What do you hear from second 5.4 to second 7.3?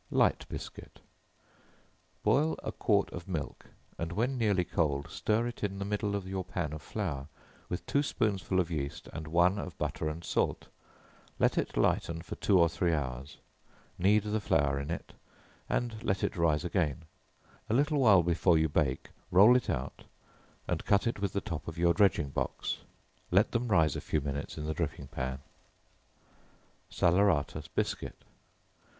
it in the middle of your pan of flour,